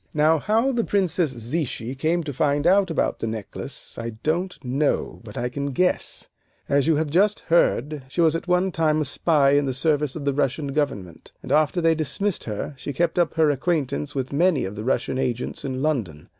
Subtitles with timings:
[0.15, 5.21] Now, how the Princess Zichy came to find out about the necklace I don't know,
[5.23, 6.27] but I can guess.
[6.67, 10.15] As you have just heard, she was at one time a spy in the service
[10.15, 11.33] of the Russian government.
[11.43, 15.19] And after they dismissed her she kept up her acquaintance with many of the Russian
[15.19, 16.29] agents in London.